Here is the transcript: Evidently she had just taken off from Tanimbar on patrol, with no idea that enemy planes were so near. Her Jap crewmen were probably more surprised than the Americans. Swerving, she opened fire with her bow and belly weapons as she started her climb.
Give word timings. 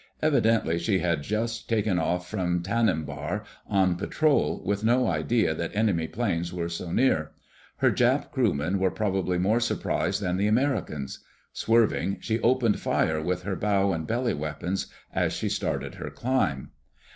Evidently 0.23 0.79
she 0.79 0.97
had 0.97 1.21
just 1.21 1.69
taken 1.69 1.99
off 1.99 2.27
from 2.27 2.63
Tanimbar 2.63 3.43
on 3.67 3.97
patrol, 3.97 4.63
with 4.65 4.83
no 4.83 5.05
idea 5.05 5.53
that 5.53 5.75
enemy 5.75 6.07
planes 6.07 6.51
were 6.51 6.69
so 6.69 6.91
near. 6.91 7.33
Her 7.77 7.91
Jap 7.91 8.31
crewmen 8.31 8.79
were 8.79 8.89
probably 8.89 9.37
more 9.37 9.59
surprised 9.59 10.19
than 10.19 10.37
the 10.37 10.47
Americans. 10.47 11.19
Swerving, 11.53 12.17
she 12.19 12.39
opened 12.39 12.79
fire 12.79 13.21
with 13.21 13.43
her 13.43 13.55
bow 13.55 13.93
and 13.93 14.07
belly 14.07 14.33
weapons 14.33 14.87
as 15.13 15.33
she 15.33 15.49
started 15.49 15.93
her 15.93 16.09
climb. 16.09 16.71